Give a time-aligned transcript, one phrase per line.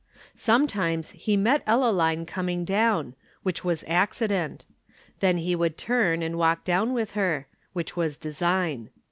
[0.35, 3.13] Sometimes he met Ellaline coming down;
[3.43, 4.65] which was accident.
[5.19, 8.89] Then he would turn and walk down with her; which was design.